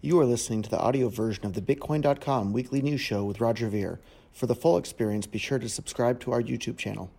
You 0.00 0.20
are 0.20 0.24
listening 0.24 0.62
to 0.62 0.70
the 0.70 0.78
audio 0.78 1.08
version 1.08 1.44
of 1.44 1.54
the 1.54 1.60
Bitcoin.com 1.60 2.52
weekly 2.52 2.80
news 2.80 3.00
show 3.00 3.24
with 3.24 3.40
Roger 3.40 3.68
Ver. 3.68 3.98
For 4.30 4.46
the 4.46 4.54
full 4.54 4.78
experience, 4.78 5.26
be 5.26 5.40
sure 5.40 5.58
to 5.58 5.68
subscribe 5.68 6.20
to 6.20 6.30
our 6.30 6.40
YouTube 6.40 6.78
channel. 6.78 7.10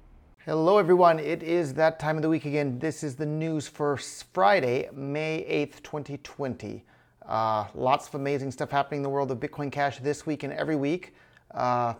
Hello, 0.45 0.77
everyone. 0.77 1.19
It 1.19 1.43
is 1.43 1.73
that 1.73 1.99
time 1.99 2.15
of 2.15 2.21
the 2.21 2.29
week 2.29 2.45
again. 2.45 2.79
This 2.79 3.03
is 3.03 3.15
the 3.15 3.25
news 3.25 3.67
for 3.67 3.97
Friday, 3.97 4.89
May 4.93 5.45
8th, 5.49 5.83
2020. 5.83 6.85
Uh, 7.27 7.65
lots 7.75 8.07
of 8.07 8.15
amazing 8.15 8.49
stuff 8.49 8.71
happening 8.71 8.99
in 8.99 9.03
the 9.03 9.09
world 9.09 9.29
of 9.29 9.41
Bitcoin 9.41 9.69
Cash 9.69 9.99
this 9.99 10.25
week 10.25 10.43
and 10.43 10.53
every 10.53 10.77
week. 10.77 11.13
Uh, 11.51 11.95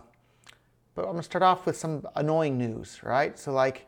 but 0.94 1.02
I'm 1.02 1.08
going 1.08 1.18
to 1.18 1.22
start 1.22 1.42
off 1.42 1.66
with 1.66 1.76
some 1.76 2.06
annoying 2.16 2.56
news, 2.56 3.00
right? 3.02 3.38
So, 3.38 3.52
like, 3.52 3.86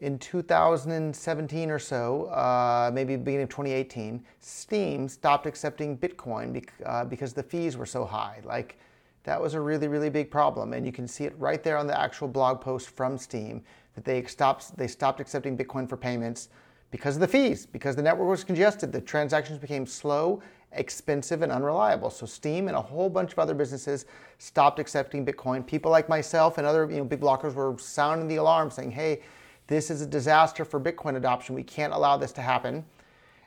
in 0.00 0.18
2017 0.18 1.70
or 1.70 1.78
so, 1.78 2.24
uh, 2.26 2.90
maybe 2.92 3.16
beginning 3.16 3.44
of 3.44 3.50
2018, 3.50 4.24
Steam 4.40 5.08
stopped 5.08 5.46
accepting 5.46 5.96
Bitcoin 5.96 6.54
bec- 6.54 6.72
uh, 6.86 7.04
because 7.04 7.34
the 7.34 7.42
fees 7.42 7.76
were 7.76 7.86
so 7.86 8.04
high. 8.04 8.40
Like, 8.44 8.78
that 9.24 9.40
was 9.40 9.52
a 9.52 9.60
really, 9.60 9.88
really 9.88 10.08
big 10.08 10.30
problem. 10.30 10.72
And 10.72 10.86
you 10.86 10.92
can 10.92 11.06
see 11.06 11.24
it 11.24 11.34
right 11.38 11.62
there 11.62 11.76
on 11.76 11.86
the 11.86 11.98
actual 11.98 12.28
blog 12.28 12.62
post 12.62 12.90
from 12.90 13.18
Steam 13.18 13.62
that 13.94 14.04
they 14.04 14.22
stopped, 14.24 14.76
they 14.78 14.86
stopped 14.86 15.20
accepting 15.20 15.56
Bitcoin 15.56 15.86
for 15.86 15.98
payments 15.98 16.48
because 16.90 17.16
of 17.16 17.20
the 17.20 17.28
fees, 17.28 17.66
because 17.66 17.94
the 17.94 18.02
network 18.02 18.28
was 18.28 18.42
congested. 18.42 18.92
The 18.92 19.02
transactions 19.02 19.58
became 19.58 19.86
slow, 19.86 20.40
expensive, 20.72 21.42
and 21.42 21.52
unreliable. 21.52 22.08
So 22.08 22.24
Steam 22.24 22.68
and 22.68 22.76
a 22.76 22.80
whole 22.80 23.10
bunch 23.10 23.32
of 23.32 23.38
other 23.38 23.54
businesses 23.54 24.06
stopped 24.38 24.78
accepting 24.78 25.26
Bitcoin. 25.26 25.66
People 25.66 25.90
like 25.90 26.08
myself 26.08 26.56
and 26.56 26.66
other 26.66 26.90
you 26.90 26.96
know, 26.96 27.04
big 27.04 27.20
blockers 27.20 27.52
were 27.52 27.76
sounding 27.78 28.26
the 28.28 28.36
alarm 28.36 28.70
saying, 28.70 28.92
hey, 28.92 29.20
this 29.70 29.88
is 29.88 30.02
a 30.02 30.06
disaster 30.06 30.64
for 30.64 30.80
Bitcoin 30.80 31.16
adoption. 31.16 31.54
We 31.54 31.62
can't 31.62 31.92
allow 31.92 32.16
this 32.16 32.32
to 32.32 32.42
happen. 32.42 32.84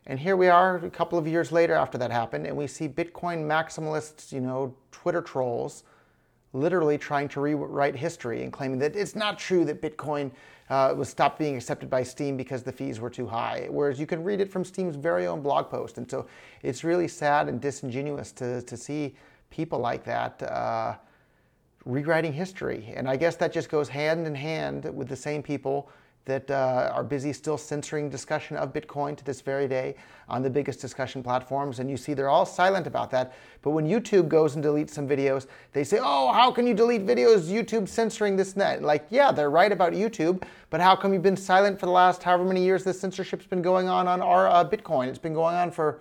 And 0.06 0.18
here 0.18 0.38
we 0.38 0.48
are 0.48 0.78
a 0.78 0.90
couple 0.90 1.20
of 1.20 1.28
years 1.28 1.52
later 1.52 1.74
after 1.74 1.98
that 1.98 2.12
happened, 2.12 2.48
and 2.48 2.56
we 2.56 2.66
see 2.66 2.88
Bitcoin 2.88 3.44
maximalists, 3.44 4.32
you 4.32 4.40
know, 4.40 4.74
Twitter 4.92 5.22
trolls, 5.22 5.84
literally 6.54 6.98
trying 6.98 7.28
to 7.28 7.42
rewrite 7.42 7.96
history 7.98 8.44
and 8.44 8.54
claiming 8.54 8.80
that 8.80 8.96
it's 8.96 9.18
not 9.18 9.38
true 9.38 9.66
that 9.66 9.82
Bitcoin 9.82 10.32
uh, 10.70 10.94
was 10.96 11.10
stopped 11.10 11.38
being 11.38 11.58
accepted 11.58 11.90
by 11.90 12.02
Steam 12.04 12.38
because 12.38 12.64
the 12.64 12.72
fees 12.72 13.02
were 13.02 13.10
too 13.10 13.28
high. 13.28 13.68
Whereas 13.70 14.00
you 14.00 14.06
can 14.06 14.24
read 14.24 14.40
it 14.40 14.50
from 14.50 14.64
Steam's 14.64 14.96
very 14.96 15.28
own 15.28 15.42
blog 15.42 15.70
post. 15.70 15.98
And 15.98 16.10
so 16.10 16.26
it's 16.62 16.86
really 16.86 17.10
sad 17.10 17.50
and 17.50 17.60
disingenuous 17.60 18.32
to, 18.34 18.62
to 18.62 18.78
see 18.78 19.14
people 19.50 19.80
like 19.80 20.06
that 20.06 20.42
uh, 20.44 20.96
rewriting 21.84 22.32
history. 22.32 22.94
And 22.96 23.10
I 23.10 23.18
guess 23.18 23.36
that 23.38 23.52
just 23.52 23.70
goes 23.70 23.90
hand 23.90 24.26
in 24.26 24.36
hand 24.36 24.86
with 24.96 25.10
the 25.10 25.18
same 25.18 25.44
people 25.44 25.90
that 26.26 26.50
uh, 26.50 26.90
are 26.94 27.04
busy 27.04 27.34
still 27.34 27.58
censoring 27.58 28.10
discussion 28.10 28.56
of 28.56 28.72
Bitcoin 28.72 29.18
to 29.18 29.26
this 29.26 29.42
very 29.42 29.68
day 29.68 29.96
on 30.30 30.42
the 30.42 30.50
biggest 30.50 30.80
discussion 30.80 31.22
platforms. 31.22 31.80
And 31.80 31.90
you 31.90 31.98
see 31.98 32.14
they're 32.14 32.30
all 32.30 32.46
silent 32.46 32.88
about 32.88 33.12
that. 33.12 33.34
But 33.62 33.72
when 33.72 33.86
YouTube 33.86 34.30
goes 34.30 34.56
and 34.56 34.64
deletes 34.64 34.92
some 34.92 35.08
videos, 35.08 35.48
they 35.74 35.84
say, 35.84 36.00
oh, 36.02 36.32
how 36.32 36.50
can 36.52 36.66
you 36.66 36.74
delete 36.74 37.06
videos? 37.06 37.50
YouTube 37.50 37.90
censoring 37.90 38.38
this 38.38 38.56
net. 38.56 38.82
Like, 38.82 39.06
yeah, 39.10 39.32
they're 39.34 39.50
right 39.50 39.72
about 39.72 39.94
YouTube, 39.94 40.44
but 40.70 40.80
how 40.80 40.96
come 40.96 41.14
you've 41.14 41.24
been 41.24 41.36
silent 41.36 41.80
for 41.80 41.88
the 41.88 41.92
last 41.92 42.24
however 42.24 42.46
many 42.46 42.64
years 42.64 42.84
this 42.86 43.00
censorship's 43.00 43.46
been 43.46 43.62
going 43.62 43.90
on 43.90 44.08
on 44.08 44.22
our 44.22 44.48
uh, 44.48 44.64
Bitcoin? 44.64 45.08
It's 45.08 45.20
been 45.20 45.34
going 45.34 45.56
on 45.56 45.72
for, 45.72 46.00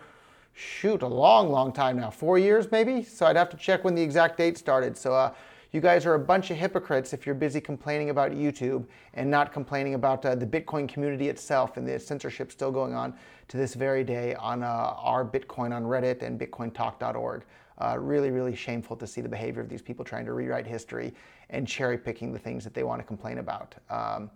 shoot, 0.55 1.03
a 1.03 1.07
long, 1.07 1.51
long 1.51 1.73
time 1.73 1.97
now. 1.97 2.11
Four 2.11 2.39
years 2.39 2.71
maybe? 2.71 3.03
So 3.03 3.27
I'd 3.27 3.37
have 3.37 3.51
to 3.51 3.57
check 3.57 3.83
when 3.83 3.97
the 3.97 4.03
exact 4.03 4.39
date 4.39 4.57
started. 4.57 4.97
So, 4.97 5.15
uh, 5.15 5.33
you 5.73 5.81
guys 5.81 6.05
are 6.05 6.15
a 6.15 6.19
bunch 6.19 6.51
of 6.51 6.59
hypocrites 6.59 7.15
if 7.15 7.25
you're 7.25 7.35
busy 7.35 7.61
complaining 7.61 8.11
about 8.11 8.33
YouTube 8.33 8.85
and 9.15 9.31
not 9.31 9.55
complaining 9.55 9.95
about 9.95 10.25
uh, 10.25 10.35
the 10.35 10.47
Bitcoin 10.47 10.87
community 10.87 11.31
itself 11.31 11.79
and 11.79 11.89
the 11.89 11.99
censorship 11.99 12.53
still 12.53 12.71
going 12.71 12.95
on 12.95 13.15
to 13.49 13.57
this 13.57 13.73
very 13.73 14.05
day 14.05 14.35
on 14.35 14.63
uh, 14.63 14.95
r/Bitcoin 14.99 15.75
on 15.75 15.85
Reddit 15.85 16.23
and 16.23 16.39
BitcoinTalk.org. 16.39 17.45
Uh, 17.79 17.97
really, 17.99 18.31
really 18.31 18.55
shameful 18.55 18.95
to 18.97 19.07
see 19.07 19.23
the 19.23 19.29
behavior 19.29 19.63
of 19.63 19.69
these 19.71 19.81
people 19.81 20.05
trying 20.05 20.27
to 20.27 20.35
rewrite 20.35 20.67
history 20.67 21.15
and 21.49 21.67
cherry 21.67 21.97
picking 21.97 22.35
the 22.35 22.39
things 22.39 22.65
that 22.65 22.75
they 22.75 22.85
want 22.85 23.01
to 23.01 23.05
complain 23.05 23.39
about. 23.39 23.75
Um, 23.89 24.31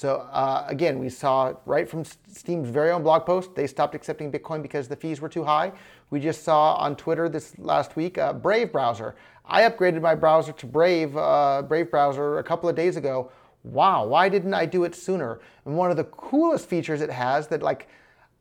so 0.00 0.28
uh, 0.32 0.64
again, 0.66 0.98
we 0.98 1.10
saw 1.10 1.52
right 1.66 1.86
from 1.86 2.04
Steam's 2.04 2.70
very 2.70 2.90
own 2.90 3.02
blog 3.02 3.26
post, 3.26 3.54
they 3.54 3.66
stopped 3.66 3.94
accepting 3.94 4.32
Bitcoin 4.32 4.62
because 4.62 4.88
the 4.88 4.96
fees 4.96 5.20
were 5.20 5.28
too 5.28 5.44
high. 5.44 5.72
We 6.08 6.20
just 6.20 6.42
saw 6.42 6.74
on 6.76 6.96
Twitter 6.96 7.28
this 7.28 7.58
last 7.58 7.96
week, 7.96 8.16
uh, 8.16 8.32
Brave 8.32 8.72
browser 8.72 9.14
I 9.50 9.62
upgraded 9.62 10.00
my 10.00 10.14
browser 10.14 10.52
to 10.52 10.66
Brave, 10.66 11.16
uh, 11.16 11.62
Brave 11.62 11.90
browser 11.90 12.38
a 12.38 12.42
couple 12.42 12.68
of 12.68 12.76
days 12.76 12.96
ago. 12.96 13.32
Wow, 13.64 14.06
why 14.06 14.28
didn't 14.28 14.54
I 14.54 14.64
do 14.64 14.84
it 14.84 14.94
sooner? 14.94 15.40
And 15.66 15.76
one 15.76 15.90
of 15.90 15.96
the 15.96 16.04
coolest 16.04 16.68
features 16.68 17.00
it 17.00 17.10
has 17.10 17.48
that 17.48 17.60
like 17.60 17.88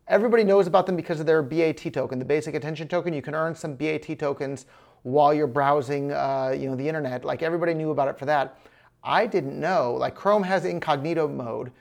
everybody 0.07 0.43
knows 0.43 0.67
about 0.67 0.85
them 0.85 0.95
because 0.95 1.19
of 1.19 1.25
their 1.25 1.41
BAT 1.41 1.91
token, 1.91 2.19
the 2.19 2.25
basic 2.25 2.53
attention 2.53 2.87
token. 2.87 3.11
You 3.11 3.23
can 3.23 3.33
earn 3.33 3.55
some 3.55 3.73
BAT 3.73 4.19
tokens 4.19 4.67
while 5.01 5.33
you're 5.33 5.47
browsing, 5.47 6.11
uh, 6.11 6.55
you 6.57 6.69
know, 6.69 6.75
the 6.75 6.87
internet. 6.87 7.25
Like 7.25 7.41
everybody 7.41 7.73
knew 7.73 7.89
about 7.89 8.07
it 8.07 8.17
for 8.17 8.25
that. 8.25 8.59
I 9.03 9.27
didn't 9.27 9.59
know. 9.59 9.93
Like 9.93 10.15
Chrome 10.15 10.43
has 10.43 10.65
incognito 10.65 11.27
mode. 11.27 11.71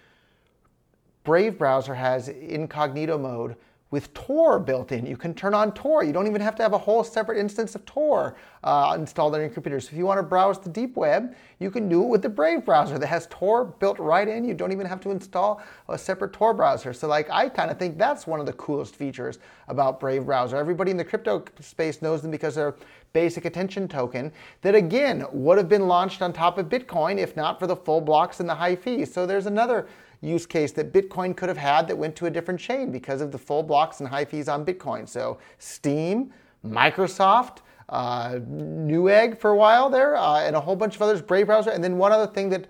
Brave 1.24 1.58
browser 1.58 1.94
has 1.94 2.28
incognito 2.28 3.18
mode 3.18 3.56
with 3.90 4.12
Tor 4.12 4.58
built 4.58 4.92
in. 4.92 5.06
You 5.06 5.16
can 5.16 5.34
turn 5.34 5.54
on 5.54 5.72
Tor. 5.72 6.04
You 6.04 6.12
don't 6.12 6.26
even 6.26 6.42
have 6.42 6.54
to 6.56 6.62
have 6.62 6.74
a 6.74 6.78
whole 6.78 7.02
separate 7.02 7.38
instance 7.38 7.74
of 7.74 7.84
Tor 7.86 8.36
uh, 8.62 8.94
installed 8.98 9.34
on 9.34 9.40
your 9.40 9.48
computer. 9.48 9.80
So 9.80 9.90
if 9.92 9.96
you 9.96 10.04
want 10.04 10.18
to 10.18 10.22
browse 10.22 10.58
the 10.58 10.68
deep 10.68 10.96
web, 10.96 11.34
you 11.58 11.70
can 11.70 11.88
do 11.88 12.02
it 12.02 12.08
with 12.08 12.20
the 12.20 12.28
Brave 12.28 12.66
browser 12.66 12.98
that 12.98 13.06
has 13.06 13.26
Tor 13.30 13.64
built 13.64 13.98
right 13.98 14.28
in. 14.28 14.44
You 14.44 14.52
don't 14.52 14.72
even 14.72 14.86
have 14.86 15.00
to 15.00 15.10
install 15.10 15.62
a 15.88 15.96
separate 15.96 16.34
Tor 16.34 16.52
browser. 16.52 16.92
So 16.92 17.08
like 17.08 17.30
I 17.30 17.48
kind 17.48 17.70
of 17.70 17.78
think 17.78 17.96
that's 17.96 18.26
one 18.26 18.40
of 18.40 18.46
the 18.46 18.52
coolest 18.54 18.94
features 18.94 19.38
about 19.68 20.00
Brave 20.00 20.26
browser. 20.26 20.56
Everybody 20.56 20.90
in 20.90 20.98
the 20.98 21.04
crypto 21.04 21.42
space 21.60 22.02
knows 22.02 22.20
them 22.20 22.30
because 22.30 22.56
they're 22.56 22.76
basic 23.14 23.46
attention 23.46 23.88
token 23.88 24.30
that 24.60 24.74
again 24.74 25.24
would 25.32 25.56
have 25.56 25.68
been 25.68 25.88
launched 25.88 26.20
on 26.20 26.30
top 26.30 26.58
of 26.58 26.66
Bitcoin 26.66 27.16
if 27.16 27.36
not 27.36 27.58
for 27.58 27.66
the 27.66 27.74
full 27.74 28.02
blocks 28.02 28.40
and 28.40 28.48
the 28.48 28.54
high 28.54 28.76
fees. 28.76 29.12
So 29.12 29.24
there's 29.24 29.46
another 29.46 29.88
use 30.20 30.46
case 30.46 30.72
that 30.72 30.92
Bitcoin 30.92 31.36
could 31.36 31.48
have 31.48 31.58
had 31.58 31.86
that 31.88 31.96
went 31.96 32.16
to 32.16 32.26
a 32.26 32.30
different 32.30 32.58
chain 32.58 32.90
because 32.90 33.20
of 33.20 33.30
the 33.30 33.38
full 33.38 33.62
blocks 33.62 34.00
and 34.00 34.08
high 34.08 34.24
fees 34.24 34.48
on 34.48 34.64
Bitcoin. 34.64 35.08
So 35.08 35.38
Steam, 35.58 36.32
Microsoft, 36.66 37.58
uh, 37.88 38.40
Newegg 38.50 39.38
for 39.38 39.50
a 39.50 39.56
while 39.56 39.88
there, 39.88 40.16
uh, 40.16 40.40
and 40.40 40.54
a 40.56 40.60
whole 40.60 40.76
bunch 40.76 40.96
of 40.96 41.02
others, 41.02 41.22
Brave 41.22 41.46
browser. 41.46 41.70
And 41.70 41.82
then 41.82 41.96
one 41.96 42.12
other 42.12 42.30
thing 42.30 42.48
that 42.50 42.66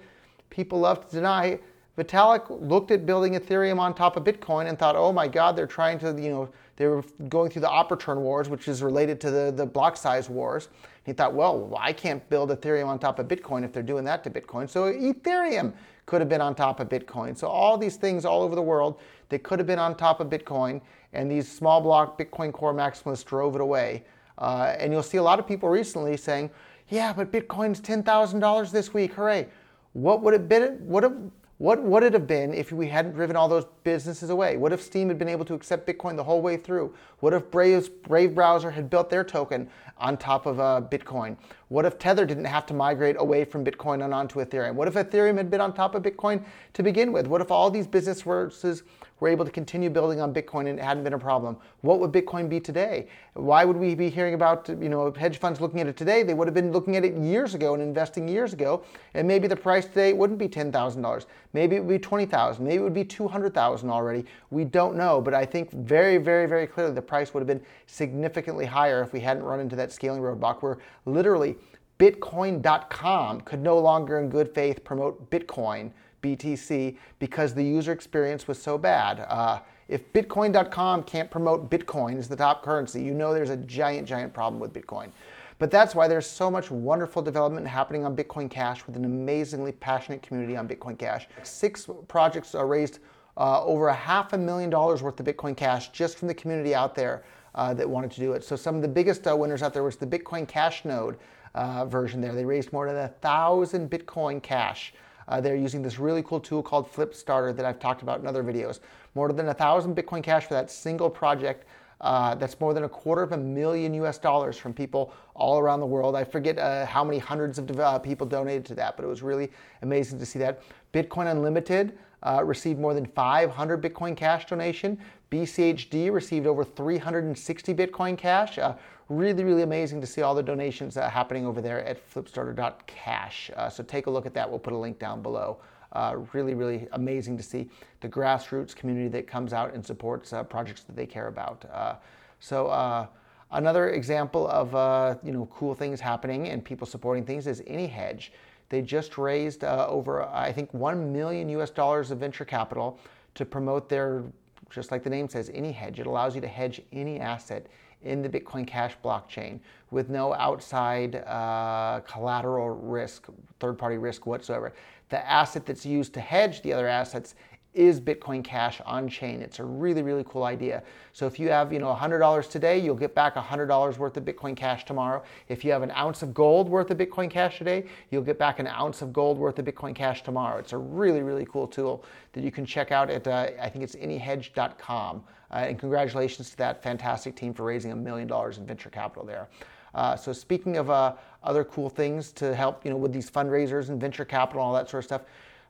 people 0.51 0.81
love 0.81 1.09
to 1.09 1.17
deny, 1.17 1.59
Vitalik 1.97 2.47
looked 2.61 2.91
at 2.91 3.05
building 3.07 3.35
Ethereum 3.35 3.79
on 3.79 3.95
top 3.95 4.17
of 4.17 4.25
Bitcoin 4.25 4.69
and 4.69 4.79
thought, 4.79 4.95
oh 4.95 5.13
my 5.13 5.27
God, 5.27 5.57
they're 5.57 5.67
trying 5.67 5.99
to, 5.99 6.11
you 6.21 6.31
know, 6.31 6.49
they 6.79 6.87
were 6.87 7.03
going 7.29 7.51
through 7.51 7.63
the 7.63 7.69
OP_RETURN 7.69 8.19
wars, 8.19 8.49
which 8.49 8.69
is 8.69 8.85
related 8.85 9.21
to 9.23 9.33
the, 9.33 9.53
the 9.55 9.67
block 9.67 9.97
size 9.97 10.31
wars. 10.31 10.69
He 11.05 11.13
thought, 11.13 11.35
well, 11.35 11.77
I 11.77 11.93
can't 11.93 12.27
build 12.31 12.51
Ethereum 12.51 12.87
on 12.87 13.01
top 13.01 13.19
of 13.19 13.27
Bitcoin 13.27 13.65
if 13.65 13.73
they're 13.73 13.83
doing 13.83 14.05
that 14.05 14.23
to 14.25 14.31
Bitcoin. 14.31 14.71
So 14.71 14.93
Ethereum 14.93 15.73
could 16.07 16.21
have 16.21 16.29
been 16.29 16.41
on 16.41 16.55
top 16.55 16.79
of 16.79 16.89
Bitcoin. 16.89 17.37
So 17.37 17.49
all 17.49 17.77
these 17.77 17.97
things 17.97 18.25
all 18.25 18.43
over 18.43 18.55
the 18.55 18.63
world 18.63 19.01
that 19.29 19.43
could 19.43 19.59
have 19.59 19.67
been 19.67 19.81
on 19.81 19.97
top 19.97 20.21
of 20.21 20.29
Bitcoin, 20.29 20.81
and 21.13 21.29
these 21.29 21.51
small 21.51 21.81
block 21.81 22.17
Bitcoin 22.17 22.53
Core 22.53 22.73
maximalists 22.73 23.25
drove 23.25 23.57
it 23.57 23.61
away. 23.61 24.05
Uh, 24.39 24.77
and 24.79 24.93
you'll 24.93 25.03
see 25.03 25.19
a 25.19 25.23
lot 25.23 25.41
of 25.41 25.49
people 25.49 25.69
recently 25.69 26.17
saying, 26.17 26.49
"Yeah, 26.91 27.13
but 27.13 27.33
Bitcoin's 27.33 27.81
ten 27.81 28.05
thousand 28.05 28.39
dollars 28.39 28.71
this 28.71 28.95
week. 28.95 29.15
Hooray!" 29.15 29.49
What 29.95 30.23
would 30.23 30.33
it 30.33 30.49
been? 30.49 30.75
What 30.87 31.13
what 31.59 31.83
would 31.83 32.05
it 32.05 32.13
have 32.13 32.29
been 32.29 32.55
if 32.55 32.71
we 32.71 32.87
hadn't 32.87 33.13
driven 33.13 33.35
all 33.35 33.49
those 33.49 33.67
businesses 33.83 34.31
away? 34.31 34.57
What 34.57 34.73
if 34.73 34.81
Steam 34.81 35.09
had 35.09 35.19
been 35.19 35.29
able 35.29 35.45
to 35.47 35.55
accept 35.55 35.89
Bitcoin 35.89 36.17
the 36.17 36.23
whole 36.23 36.41
way 36.41 36.57
through? 36.57 36.95
What 37.19 37.35
if 37.35 37.51
Brave's, 37.51 37.89
Brave 37.89 38.33
browser 38.33 38.71
had 38.71 38.89
built 38.89 39.11
their 39.11 39.25
token 39.25 39.69
on 39.99 40.17
top 40.17 40.47
of 40.47 40.61
uh, 40.61 40.83
Bitcoin? 40.89 41.37
What 41.67 41.85
if 41.85 41.99
Tether 41.99 42.25
didn't 42.25 42.45
have 42.45 42.65
to 42.67 42.75
migrate 42.75 43.17
away 43.19 43.45
from 43.45 43.65
Bitcoin 43.65 44.05
and 44.05 44.15
onto 44.15 44.39
Ethereum? 44.39 44.75
What 44.75 44.87
if 44.87 44.95
Ethereum 44.95 45.37
had 45.37 45.51
been 45.51 45.61
on 45.61 45.75
top 45.75 45.97
of 45.97 46.05
Bitcoin 46.05 46.45
to 46.75 46.83
begin 46.85 47.11
with? 47.11 47.27
What 47.27 47.41
if 47.41 47.51
all 47.51 47.73
these 47.73 47.89
businesses 47.89 48.85
were 49.21 49.29
able 49.29 49.45
to 49.45 49.51
continue 49.51 49.91
building 49.91 50.21
on 50.21 50.33
Bitcoin 50.33 50.69
and 50.69 50.79
it 50.79 50.83
hadn't 50.83 51.05
been 51.05 51.15
a 51.15 51.19
problem? 51.19 51.57
What 51.81 52.01
would 52.01 52.13
Bitcoin 52.13 52.49
be 52.49 52.61
today? 52.61 53.09
Why 53.35 53.65
would 53.65 53.77
we 53.77 53.95
be 53.95 54.11
hearing 54.11 54.35
about 54.35 54.69
you 54.69 54.89
know 54.89 55.13
hedge 55.13 55.39
funds 55.39 55.61
looking 55.61 55.81
at 55.81 55.87
it 55.87 55.97
today? 55.97 56.23
They 56.23 56.35
would 56.35 56.47
have 56.47 56.55
been 56.55 56.73
looking 56.73 56.97
at 56.97 57.05
it 57.05 57.15
years 57.17 57.55
ago 57.55 57.75
and 57.75 57.83
investing 57.83 58.29
years 58.29 58.53
ago, 58.53 58.85
and 59.15 59.27
maybe 59.27 59.49
the 59.49 59.57
price 59.57 59.87
today 59.87 60.13
wouldn't 60.13 60.39
be 60.39 60.49
ten 60.49 60.71
thousand 60.71 61.03
dollars. 61.03 61.27
Maybe 61.53 61.77
it 61.77 61.81
would 61.81 61.89
be 61.89 61.99
twenty 61.99 62.27
thousand. 62.27 62.65
Maybe 62.65 62.77
it 62.77 62.83
would 62.83 62.95
be 62.95 63.05
two 63.05 63.29
hundred 63.29 63.55
thousand 63.55 63.91
already. 63.91 64.25
We 64.51 64.65
don't 64.65 64.97
know, 64.97 65.21
but 65.21 65.35
I 65.35 65.45
think 65.45 65.71
very, 65.71 66.19
very, 66.19 66.47
very 66.47 66.67
clearly 66.67 66.95
the 66.95 67.03
price 67.03 67.35
would 67.35 67.41
have 67.41 67.47
been 67.49 67.63
significantly 67.87 68.67
higher 68.67 69.03
if 69.03 69.13
we 69.13 69.21
hadn't 69.21 69.43
run 69.43 69.61
into 69.61 69.77
that 69.77 69.93
scaling 69.93 70.21
roadblock 70.21 70.63
where 70.63 70.79
literally 71.07 71.57
Bitcoin.com 71.99 73.41
could 73.41 73.61
no 73.61 73.79
longer 73.79 74.21
in 74.21 74.29
good 74.29 74.55
faith 74.55 74.85
promote 74.85 75.29
Bitcoin 75.31 75.91
BTC 76.23 76.97
because 77.19 77.55
the 77.55 77.63
user 77.63 77.93
experience 77.93 78.49
was 78.49 78.61
so 78.61 78.79
bad. 78.79 79.21
Uh, 79.29 79.61
if 79.89 80.13
Bitcoin.com 80.13 81.05
can't 81.05 81.31
promote 81.31 81.71
Bitcoin 81.71 82.19
as 82.19 82.29
the 82.29 82.37
top 82.37 82.63
currency, 82.63 83.03
you 83.03 83.15
know 83.15 83.33
there's 83.35 83.51
a 83.51 83.57
giant, 83.57 84.07
giant 84.07 84.33
problem 84.35 84.61
with 84.61 84.73
Bitcoin. 84.73 85.11
But 85.59 85.71
that's 85.71 85.95
why 85.95 86.07
there's 86.09 86.27
so 86.27 86.51
much 86.51 86.71
wonderful 86.71 87.21
development 87.23 87.67
happening 87.67 88.05
on 88.05 88.15
Bitcoin 88.15 88.49
Cash 88.51 88.87
with 88.87 88.97
an 88.97 89.05
amazingly 89.05 89.73
passionate 89.73 90.23
community 90.23 90.57
on 90.57 90.69
Bitcoin 90.69 90.99
Cash. 90.99 91.27
Six 91.43 91.89
projects 92.07 92.55
are 92.55 92.67
raised 92.67 93.01
uh, 93.37 93.65
over 93.65 93.89
a 93.89 93.95
half 93.95 94.33
a 94.35 94.39
million 94.39 94.71
dollars 94.71 95.03
worth 95.03 95.19
of 95.19 95.27
Bitcoin 95.27 95.57
Cash 95.57 95.91
just 95.91 96.19
from 96.19 96.29
the 96.29 96.35
community 96.35 96.75
out 96.75 96.95
there. 96.95 97.25
uh, 97.55 97.75
that 97.75 97.89
wanted 97.89 98.11
to 98.13 98.21
do 98.21 98.33
it. 98.35 98.45
So 98.45 98.57
some 98.57 98.77
of 98.77 98.83
the 98.83 98.89
biggest 98.89 99.27
uh, 99.27 99.37
winners 99.37 99.63
out 99.63 99.75
there 99.75 99.83
was 99.83 99.97
the 99.97 100.07
Bitcoin 100.07 100.47
Cash 100.47 100.85
node 100.85 101.17
uh, 101.55 101.85
version 101.87 102.21
there. 102.21 102.33
They 102.35 102.45
raised 102.45 102.73
more 102.73 102.87
than 102.87 102.97
a 102.97 103.09
thousand 103.09 103.91
Bitcoin 103.91 104.43
Cash. 104.43 104.95
Uh, 105.29 105.41
they're 105.41 105.57
using 105.57 105.83
this 105.83 105.99
really 105.99 106.23
cool 106.23 106.41
tool 106.41 106.63
called 106.63 106.91
Flipstarter 106.91 107.55
that 107.55 107.65
I've 107.65 107.79
talked 107.79 108.03
about 108.03 108.21
in 108.21 108.27
other 108.27 108.43
videos. 108.43 108.81
More 109.15 109.33
than 109.33 109.49
a 109.49 109.55
thousand 109.55 109.95
Bitcoin 109.95 110.23
Cash 110.23 110.47
for 110.47 110.55
that 110.55 110.71
single 110.71 111.11
project. 111.11 111.67
Uh, 112.01 112.35
that's 112.37 112.61
more 112.61 112.73
than 112.75 112.85
a 112.85 112.89
quarter 112.89 113.23
of 113.23 113.33
a 113.33 113.37
million 113.37 113.93
US 113.95 114.19
dollars 114.19 114.57
from 114.57 114.73
people 114.73 115.13
all 115.35 115.59
around 115.59 115.81
the 115.81 115.87
world. 115.87 116.15
I 116.15 116.25
forget 116.25 116.59
uh, 116.59 116.87
how 116.87 117.05
many 117.05 117.19
hundreds 117.19 117.59
of 117.59 117.79
uh, 117.79 117.99
people 117.99 118.27
donated 118.27 118.65
to 118.67 118.75
that, 118.77 118.97
but 118.97 119.05
it 119.05 119.09
was 119.09 119.23
really 119.23 119.51
amazing 119.83 120.19
to 120.19 120.27
see 120.27 120.39
that. 120.39 120.63
Bitcoin 120.93 121.31
Unlimited 121.31 121.99
uh, 122.23 122.43
received 122.45 122.81
more 122.81 122.95
than 122.95 123.07
500 123.07 123.83
Bitcoin 123.83 124.17
Cash 124.17 124.47
donation. 124.47 124.99
BCHD 125.31 126.13
received 126.13 126.47
over 126.47 126.65
360 126.65 127.75
Bitcoin 127.75 128.17
Cash. 128.17 128.59
Uh, 128.59 128.75
really, 129.09 129.45
really 129.45 129.63
amazing 129.63 130.01
to 130.01 130.07
see 130.07 130.23
all 130.23 130.35
the 130.35 130.43
donations 130.43 130.97
uh, 130.97 131.09
happening 131.09 131.47
over 131.47 131.61
there 131.61 131.85
at 131.85 131.99
flipstarter.cash. 132.13 133.51
so 133.71 133.83
take 133.83 134.07
a 134.07 134.11
look 134.11 134.27
at 134.27 134.35
that. 134.35 134.49
We'll 134.49 134.59
put 134.59 134.73
a 134.73 134.79
link 134.79 134.99
down 134.99 135.23
below. 135.23 135.59
Uh, 135.93 136.17
really, 136.35 136.55
really 136.55 136.87
amazing 136.93 137.37
to 137.37 137.43
see 137.43 137.69
the 138.01 138.09
grassroots 138.09 138.77
community 138.77 139.09
that 139.09 139.27
comes 139.27 139.53
out 139.53 139.73
and 139.73 139.85
supports 139.85 140.33
uh, 140.33 140.43
projects 140.45 140.83
that 140.83 140.95
they 140.95 141.07
care 141.07 141.29
about. 141.29 141.65
Uh, 141.73 141.95
so 142.41 142.67
uh, 142.67 143.07
another 143.53 143.91
example 143.91 144.47
of 144.49 144.75
uh, 144.75 145.15
you 145.23 145.33
know 145.33 145.47
cool 145.51 145.75
things 145.75 145.99
happening 145.99 146.49
and 146.49 146.63
people 146.63 146.87
supporting 146.87 147.25
things 147.25 147.47
is 147.47 147.63
AnyHedge. 147.63 148.31
They 148.69 148.83
just 148.83 149.19
raised 149.19 149.65
over 149.65 150.25
I 150.25 150.53
think 150.53 150.73
one 150.75 151.13
million 151.13 151.49
U.S. 151.51 151.71
dollars 151.71 152.11
of 152.11 152.19
venture 152.19 152.45
capital 152.45 152.99
to 153.35 153.45
promote 153.45 153.89
their 153.89 154.25
just 154.71 154.91
like 154.91 155.03
the 155.03 155.11
name 155.11 155.29
says, 155.29 155.51
any 155.55 155.73
hedge. 155.73 155.99
It 155.99 156.07
allows 156.07 156.35
you 156.35 156.41
to 156.41 156.49
hedge 156.49 156.83
any 156.93 157.19
asset 157.21 157.67
in 158.03 158.23
the 158.23 158.29
Bitcoin 158.29 158.67
Cash 158.67 158.97
blockchain 159.03 159.59
with 159.91 160.09
no 160.09 160.35
outside 160.35 161.17
uh, 161.17 162.01
collateral 162.07 162.71
risk, 162.71 163.27
third 163.61 163.79
party 163.79 163.99
risk 163.99 164.27
whatsoever. 164.27 164.73
The 165.09 165.27
asset 165.27 165.67
that's 165.67 165.87
used 165.87 166.15
to 166.15 166.21
hedge 166.21 166.63
the 166.63 166.73
other 166.73 166.87
assets 166.87 167.35
is 167.79 168.01
Bitcoin 168.01 168.43
Cash 168.43 168.81
on 168.85 169.09
chain. 169.09 169.41
It's 169.41 169.61
a 169.61 169.65
really, 169.65 170.03
really 170.03 170.25
cool 170.29 170.43
idea. 170.43 170.83
So 171.13 171.29
if 171.29 171.39
you 171.39 171.49
have, 171.49 171.73
you 171.73 171.79
know, 171.79 171.95
$100 171.95 172.51
today, 172.51 172.77
you'll 172.77 172.97
get 172.97 173.15
back 173.15 173.37
$100 173.37 173.99
worth 173.99 174.17
of 174.17 174.25
Bitcoin 174.25 174.57
Cash 174.57 174.85
tomorrow. 174.85 175.23
If 175.49 175.65
you 175.65 175.71
have 175.71 175.83
an 175.83 175.93
ounce 175.93 176.23
of 176.23 176.35
gold 176.35 176.69
worth 176.69 176.91
of 176.91 176.99
Bitcoin 176.99 177.31
Cash 177.31 177.59
today, 177.59 177.87
you'll 178.11 178.25
get 178.25 178.37
back 178.37 178.59
an 178.59 178.67
ounce 178.67 179.01
of 179.01 179.13
gold 179.13 179.39
worth 179.39 179.61
of 179.61 179.65
Bitcoin 179.65 179.95
Cash 179.95 180.25
tomorrow. 180.25 180.59
It's 180.59 180.73
a 180.73 180.77
really, 180.77 181.23
really 181.23 181.45
cool 181.45 181.69
tool 181.69 182.05
that 182.33 182.43
you 182.43 182.51
can 182.51 182.67
check 182.67 182.91
out 182.91 183.11
at, 183.11 183.29
uh, 183.29 183.51
I 183.63 183.69
think 183.69 183.85
it's 183.85 183.95
anyhedge.com. 183.95 185.23
Uh, 185.51 185.55
and 185.55 185.79
congratulations 185.79 186.51
to 186.51 186.57
that 186.57 186.83
fantastic 186.83 187.37
team 187.37 187.55
for 187.55 187.63
raising 187.63 187.93
a 187.93 187.97
million 187.97 188.27
dollars 188.27 188.59
in 188.59 188.67
venture 188.67 188.91
capital 188.91 189.25
there. 189.25 189.49
Uh, 189.95 190.17
so 190.17 190.33
speaking 190.33 190.79
of 190.79 190.91
uh, 190.91 191.15
other 191.45 191.63
cool 191.63 191.89
things 191.89 192.33
to 192.33 192.57
help, 192.57 192.85
you 192.85 192.91
know, 192.91 192.97
with 192.97 193.13
these 193.13 193.31
fundraisers 193.31 193.89
and 193.89 194.01
venture 194.01 194.25
capital 194.25 194.63
and 194.63 194.67
all 194.67 194.75
that 194.75 194.91
sort 194.91 195.03
of 195.03 195.05
stuff, 195.05 195.23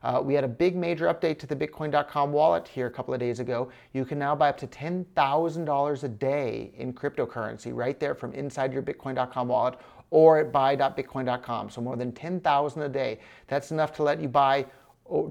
uh, 0.03 0.21
we 0.23 0.33
had 0.33 0.43
a 0.43 0.47
big 0.47 0.75
major 0.75 1.13
update 1.13 1.39
to 1.39 1.47
the 1.47 1.55
Bitcoin.com 1.55 2.31
wallet 2.31 2.67
here 2.67 2.87
a 2.87 2.91
couple 2.91 3.13
of 3.13 3.19
days 3.19 3.39
ago. 3.39 3.69
You 3.93 4.05
can 4.05 4.17
now 4.17 4.35
buy 4.35 4.49
up 4.49 4.57
to 4.59 4.67
$10,000 4.67 6.03
a 6.03 6.07
day 6.07 6.71
in 6.77 6.93
cryptocurrency 6.93 7.75
right 7.75 7.99
there 7.99 8.15
from 8.15 8.33
inside 8.33 8.71
your 8.71 8.81
Bitcoin.com 8.81 9.47
wallet 9.47 9.75
or 10.11 10.39
at 10.39 10.51
buy.bitcoin.com. 10.51 11.69
So 11.69 11.81
more 11.81 11.95
than 11.95 12.11
10,000 12.11 12.81
a 12.81 12.89
day. 12.89 13.19
That's 13.47 13.71
enough 13.71 13.93
to 13.93 14.03
let 14.03 14.21
you 14.21 14.27
buy 14.27 14.65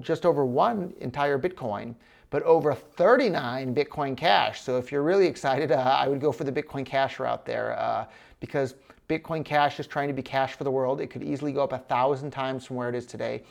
just 0.01 0.25
over 0.25 0.45
one 0.45 0.93
entire 0.99 1.39
Bitcoin, 1.39 1.95
but 2.29 2.43
over 2.43 2.73
39 2.73 3.73
Bitcoin 3.73 4.15
Cash. 4.15 4.61
So 4.61 4.77
if 4.77 4.91
you're 4.91 5.03
really 5.03 5.25
excited, 5.25 5.71
uh, 5.71 5.77
I 5.77 6.07
would 6.07 6.21
go 6.21 6.31
for 6.31 6.43
the 6.43 6.51
Bitcoin 6.51 6.85
Cash 6.85 7.19
route 7.19 7.45
there 7.45 7.77
uh, 7.79 8.05
because 8.39 8.75
Bitcoin 9.09 9.43
Cash 9.43 9.79
is 9.79 9.87
trying 9.87 10.07
to 10.07 10.13
be 10.13 10.21
cash 10.21 10.53
for 10.53 10.63
the 10.63 10.71
world. 10.71 11.01
It 11.01 11.07
could 11.07 11.23
easily 11.23 11.51
go 11.51 11.63
up 11.63 11.73
a 11.73 11.79
thousand 11.79 12.31
times 12.31 12.65
from 12.65 12.75
where 12.75 12.89
it 12.89 12.95
is 12.95 13.07
today. 13.07 13.41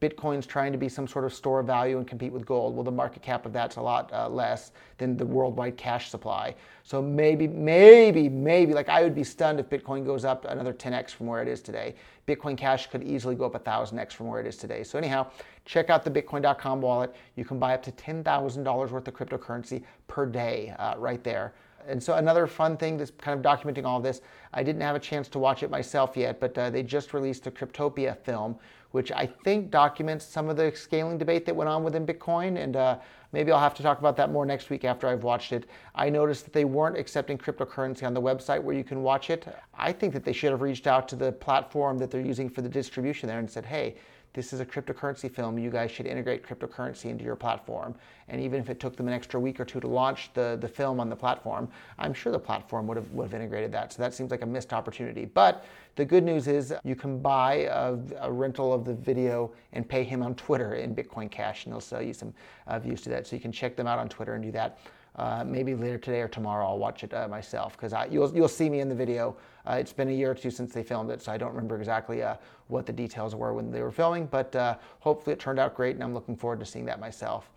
Bitcoin's 0.00 0.46
trying 0.46 0.72
to 0.72 0.78
be 0.78 0.88
some 0.88 1.08
sort 1.08 1.24
of 1.24 1.32
store 1.32 1.60
of 1.60 1.66
value 1.66 1.96
and 1.96 2.06
compete 2.06 2.32
with 2.32 2.44
gold. 2.44 2.74
Well, 2.74 2.84
the 2.84 2.90
market 2.90 3.22
cap 3.22 3.46
of 3.46 3.52
that's 3.52 3.76
a 3.76 3.80
lot 3.80 4.12
uh, 4.12 4.28
less 4.28 4.72
than 4.98 5.16
the 5.16 5.24
worldwide 5.24 5.76
cash 5.76 6.10
supply. 6.10 6.54
So 6.82 7.00
maybe, 7.00 7.48
maybe, 7.48 8.28
maybe, 8.28 8.74
like 8.74 8.88
I 8.88 9.02
would 9.02 9.14
be 9.14 9.24
stunned 9.24 9.58
if 9.58 9.70
Bitcoin 9.70 10.04
goes 10.04 10.24
up 10.24 10.44
another 10.44 10.74
10x 10.74 11.10
from 11.12 11.26
where 11.26 11.40
it 11.40 11.48
is 11.48 11.62
today. 11.62 11.94
Bitcoin 12.26 12.56
Cash 12.56 12.88
could 12.88 13.04
easily 13.04 13.36
go 13.36 13.44
up 13.44 13.64
1,000x 13.64 14.12
from 14.12 14.26
where 14.26 14.40
it 14.40 14.46
is 14.46 14.56
today. 14.56 14.82
So, 14.82 14.98
anyhow, 14.98 15.30
check 15.64 15.90
out 15.90 16.04
the 16.04 16.10
Bitcoin.com 16.10 16.80
wallet. 16.80 17.14
You 17.36 17.44
can 17.44 17.58
buy 17.58 17.74
up 17.74 17.82
to 17.84 17.92
$10,000 17.92 18.90
worth 18.90 19.08
of 19.08 19.14
cryptocurrency 19.14 19.84
per 20.08 20.26
day 20.26 20.74
uh, 20.78 20.94
right 20.98 21.22
there. 21.22 21.54
And 21.88 22.02
so, 22.02 22.14
another 22.14 22.46
fun 22.46 22.76
thing 22.76 22.96
that's 22.96 23.12
kind 23.12 23.38
of 23.38 23.44
documenting 23.44 23.84
all 23.84 23.98
of 23.98 24.02
this, 24.02 24.20
I 24.52 24.62
didn't 24.62 24.82
have 24.82 24.96
a 24.96 25.00
chance 25.00 25.28
to 25.28 25.38
watch 25.38 25.62
it 25.62 25.70
myself 25.70 26.16
yet, 26.16 26.40
but 26.40 26.56
uh, 26.56 26.70
they 26.70 26.82
just 26.82 27.14
released 27.14 27.46
a 27.46 27.50
Cryptopia 27.50 28.16
film, 28.18 28.56
which 28.90 29.12
I 29.12 29.26
think 29.26 29.70
documents 29.70 30.24
some 30.24 30.48
of 30.48 30.56
the 30.56 30.72
scaling 30.74 31.18
debate 31.18 31.46
that 31.46 31.54
went 31.54 31.68
on 31.68 31.84
within 31.84 32.06
Bitcoin. 32.06 32.62
And 32.62 32.76
uh, 32.76 32.98
maybe 33.32 33.52
I'll 33.52 33.60
have 33.60 33.74
to 33.74 33.82
talk 33.82 33.98
about 33.98 34.16
that 34.16 34.30
more 34.30 34.46
next 34.46 34.70
week 34.70 34.84
after 34.84 35.06
I've 35.06 35.22
watched 35.22 35.52
it. 35.52 35.68
I 35.94 36.08
noticed 36.08 36.44
that 36.44 36.52
they 36.52 36.64
weren't 36.64 36.96
accepting 36.96 37.38
cryptocurrency 37.38 38.04
on 38.04 38.14
the 38.14 38.22
website 38.22 38.62
where 38.62 38.74
you 38.74 38.84
can 38.84 39.02
watch 39.02 39.30
it. 39.30 39.46
I 39.74 39.92
think 39.92 40.12
that 40.14 40.24
they 40.24 40.32
should 40.32 40.50
have 40.50 40.62
reached 40.62 40.86
out 40.86 41.08
to 41.08 41.16
the 41.16 41.32
platform 41.32 41.98
that 41.98 42.10
they're 42.10 42.20
using 42.20 42.48
for 42.48 42.62
the 42.62 42.68
distribution 42.68 43.28
there 43.28 43.38
and 43.38 43.50
said, 43.50 43.66
hey, 43.66 43.96
this 44.36 44.52
is 44.52 44.60
a 44.60 44.66
cryptocurrency 44.66 45.34
film. 45.34 45.58
You 45.58 45.70
guys 45.70 45.90
should 45.90 46.04
integrate 46.06 46.46
cryptocurrency 46.46 47.06
into 47.06 47.24
your 47.24 47.36
platform. 47.36 47.94
And 48.28 48.38
even 48.38 48.60
if 48.60 48.68
it 48.68 48.78
took 48.78 48.94
them 48.94 49.08
an 49.08 49.14
extra 49.14 49.40
week 49.40 49.58
or 49.58 49.64
two 49.64 49.80
to 49.80 49.88
launch 49.88 50.30
the, 50.34 50.58
the 50.60 50.68
film 50.68 51.00
on 51.00 51.08
the 51.08 51.16
platform, 51.16 51.70
I'm 51.98 52.12
sure 52.12 52.30
the 52.30 52.38
platform 52.38 52.86
would 52.86 52.98
have, 52.98 53.10
would 53.12 53.24
have 53.24 53.34
integrated 53.34 53.72
that. 53.72 53.94
So 53.94 54.02
that 54.02 54.12
seems 54.12 54.30
like 54.30 54.42
a 54.42 54.46
missed 54.46 54.74
opportunity. 54.74 55.24
But 55.24 55.64
the 55.94 56.04
good 56.04 56.22
news 56.22 56.48
is 56.48 56.74
you 56.84 56.94
can 56.94 57.18
buy 57.18 57.66
a, 57.70 57.96
a 58.20 58.30
rental 58.30 58.74
of 58.74 58.84
the 58.84 58.94
video 58.94 59.52
and 59.72 59.88
pay 59.88 60.04
him 60.04 60.22
on 60.22 60.34
Twitter 60.34 60.74
in 60.74 60.94
Bitcoin 60.94 61.30
Cash, 61.30 61.64
and 61.64 61.72
they'll 61.72 61.80
sell 61.80 62.02
you 62.02 62.12
some 62.12 62.34
uh, 62.66 62.78
views 62.78 63.00
to 63.02 63.08
that. 63.08 63.26
So 63.26 63.36
you 63.36 63.40
can 63.40 63.52
check 63.52 63.74
them 63.74 63.86
out 63.86 63.98
on 63.98 64.06
Twitter 64.06 64.34
and 64.34 64.44
do 64.44 64.52
that. 64.52 64.78
Uh, 65.16 65.42
maybe 65.46 65.74
later 65.74 65.96
today 65.96 66.20
or 66.20 66.28
tomorrow 66.28 66.66
I'll 66.66 66.78
watch 66.78 67.02
it 67.02 67.14
uh, 67.14 67.26
myself 67.26 67.74
because 67.76 67.94
you'll, 68.10 68.34
you'll 68.36 68.48
see 68.48 68.68
me 68.68 68.80
in 68.80 68.88
the 68.90 68.94
video. 68.94 69.34
Uh, 69.66 69.72
it's 69.80 69.92
been 69.92 70.08
a 70.08 70.12
year 70.12 70.32
or 70.32 70.34
two 70.34 70.50
since 70.50 70.74
they 70.74 70.82
filmed 70.82 71.10
it, 71.10 71.22
so 71.22 71.32
I 71.32 71.38
don't 71.38 71.52
remember 71.52 71.78
exactly 71.78 72.22
uh, 72.22 72.36
what 72.68 72.84
the 72.84 72.92
details 72.92 73.34
were 73.34 73.54
when 73.54 73.70
they 73.70 73.80
were 73.80 73.90
filming, 73.90 74.26
but 74.26 74.54
uh, 74.54 74.76
hopefully 75.00 75.32
it 75.32 75.40
turned 75.40 75.58
out 75.58 75.74
great 75.74 75.94
and 75.94 76.04
I'm 76.04 76.12
looking 76.12 76.36
forward 76.36 76.60
to 76.60 76.66
seeing 76.66 76.84
that 76.84 77.00
myself. 77.00 77.50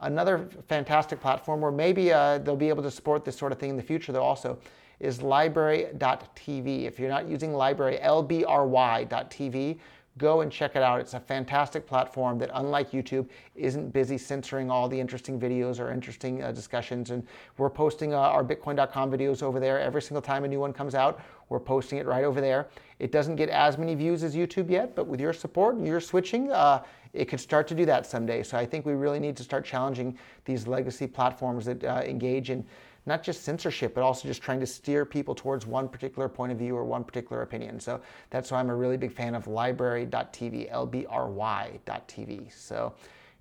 Another 0.00 0.48
fantastic 0.68 1.18
platform 1.20 1.62
where 1.62 1.72
maybe 1.72 2.12
uh, 2.12 2.38
they'll 2.38 2.56
be 2.56 2.68
able 2.68 2.82
to 2.82 2.90
support 2.90 3.24
this 3.24 3.36
sort 3.36 3.52
of 3.52 3.58
thing 3.58 3.70
in 3.70 3.76
the 3.76 3.82
future, 3.82 4.12
though, 4.12 4.22
also 4.22 4.58
is 5.00 5.20
LBRY.tv. 5.20 6.84
If 6.84 6.98
you're 6.98 7.08
not 7.08 7.26
using 7.26 7.54
Library 7.54 7.98
LBRY, 8.02 8.44
LBRY.tv, 8.44 9.78
go 10.18 10.40
and 10.42 10.52
check 10.52 10.76
it 10.76 10.82
out. 10.82 11.00
It's 11.00 11.14
a 11.14 11.20
fantastic 11.20 11.86
platform 11.86 12.38
that, 12.38 12.50
unlike 12.52 12.90
YouTube, 12.90 13.28
isn't 13.54 13.92
busy 13.92 14.18
censoring 14.18 14.70
all 14.70 14.88
the 14.88 14.98
interesting 14.98 15.40
videos 15.40 15.80
or 15.80 15.90
interesting 15.90 16.42
uh, 16.42 16.52
discussions. 16.52 17.10
And 17.10 17.26
we're 17.56 17.70
posting 17.70 18.12
uh, 18.12 18.18
our 18.18 18.44
Bitcoin.com 18.44 19.10
videos 19.10 19.42
over 19.42 19.60
there 19.60 19.80
every 19.80 20.02
single 20.02 20.22
time 20.22 20.44
a 20.44 20.48
new 20.48 20.60
one 20.60 20.72
comes 20.72 20.94
out. 20.94 21.20
We're 21.48 21.60
posting 21.60 21.98
it 21.98 22.06
right 22.06 22.24
over 22.24 22.40
there. 22.40 22.66
It 22.98 23.12
doesn't 23.12 23.36
get 23.36 23.48
as 23.48 23.78
many 23.78 23.94
views 23.94 24.22
as 24.22 24.34
YouTube 24.34 24.68
yet, 24.68 24.94
but 24.94 25.06
with 25.06 25.20
your 25.20 25.32
support 25.32 25.76
and 25.76 25.86
your 25.86 26.00
switching, 26.00 26.52
uh, 26.52 26.82
it 27.12 27.26
could 27.26 27.40
start 27.40 27.66
to 27.68 27.74
do 27.74 27.86
that 27.86 28.06
someday. 28.06 28.42
So 28.42 28.58
I 28.58 28.66
think 28.66 28.84
we 28.84 28.92
really 28.92 29.18
need 29.18 29.36
to 29.36 29.42
start 29.42 29.64
challenging 29.64 30.18
these 30.44 30.66
legacy 30.66 31.06
platforms 31.06 31.64
that 31.64 31.82
uh, 31.84 32.02
engage 32.04 32.50
in 32.50 32.66
not 33.06 33.22
just 33.22 33.42
censorship, 33.44 33.94
but 33.94 34.02
also 34.02 34.28
just 34.28 34.42
trying 34.42 34.60
to 34.60 34.66
steer 34.66 35.04
people 35.04 35.34
towards 35.34 35.66
one 35.66 35.88
particular 35.88 36.28
point 36.28 36.52
of 36.52 36.58
view 36.58 36.76
or 36.76 36.84
one 36.84 37.04
particular 37.04 37.42
opinion. 37.42 37.80
So 37.80 38.00
that's 38.30 38.50
why 38.50 38.60
I'm 38.60 38.70
a 38.70 38.76
really 38.76 38.96
big 38.96 39.12
fan 39.12 39.34
of 39.34 39.46
LBRY.tv, 39.46 40.68
L-B-R-Y.tv. 40.70 42.52
So 42.52 42.92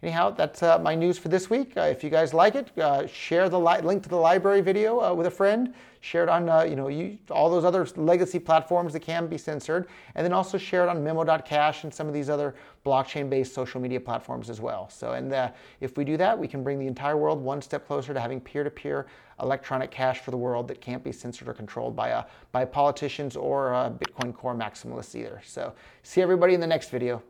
anyhow, 0.04 0.30
that's 0.30 0.62
uh, 0.62 0.78
my 0.80 0.96
news 0.96 1.18
for 1.18 1.30
this 1.30 1.50
week. 1.50 1.76
Uh, 1.76 1.82
if 1.82 2.04
you 2.04 2.10
guys 2.10 2.34
like 2.34 2.56
it, 2.56 2.78
uh, 2.78 3.08
share 3.08 3.50
the 3.50 3.60
li- 3.60 3.82
link 3.82 4.04
to 4.04 4.10
the 4.10 4.16
LBRY 4.16 4.64
video 4.64 5.02
uh, 5.02 5.14
with 5.14 5.28
a 5.28 5.32
friend. 5.32 5.74
Share 6.02 6.24
it 6.24 6.30
on 6.30 6.48
uh, 6.48 6.62
you 6.62 6.76
know 6.76 6.88
you, 6.88 7.18
all 7.32 7.50
those 7.50 7.66
other 7.66 7.88
legacy 7.96 8.38
platforms 8.38 8.94
that 8.94 9.00
can 9.00 9.28
be 9.28 9.38
censored, 9.38 9.88
and 10.16 10.24
then 10.24 10.32
also 10.32 10.58
share 10.58 10.84
it 10.84 10.90
on 10.90 11.04
Memo.cash 11.04 11.84
and 11.84 11.94
some 11.94 12.08
of 12.08 12.14
these 12.14 12.30
other 12.30 12.56
blockchain-based 12.86 13.54
social 13.54 13.82
media 13.82 14.00
platforms 14.00 14.50
as 14.50 14.62
well. 14.62 14.90
So, 14.90 15.14
and 15.14 15.34
uh, 15.34 15.52
if 15.82 15.98
we 15.98 16.06
do 16.06 16.16
that, 16.18 16.38
we 16.38 16.48
can 16.48 16.64
bring 16.64 16.78
the 16.80 16.88
entire 16.88 17.18
world 17.18 17.42
one 17.42 17.62
step 17.62 17.88
closer 17.88 18.14
to 18.14 18.20
having 18.20 18.40
peer-to-peer 18.40 19.08
electronic 19.42 19.92
cash 19.92 20.20
for 20.20 20.32
the 20.32 20.38
world 20.38 20.68
that 20.68 20.82
can't 20.82 21.04
be 21.04 21.12
censored 21.12 21.48
or 21.48 21.54
controlled 21.54 21.96
by 21.96 22.24
by 22.52 22.64
politicians 22.64 23.36
or 23.36 23.72
Bitcoin 24.00 24.34
Core 24.34 24.56
maximalists 24.56 25.16
either. 25.16 25.42
So, 25.44 25.74
see 26.04 26.22
everybody 26.22 26.54
in 26.54 26.60
the 26.60 26.68
next 26.68 26.90
video. 26.92 27.24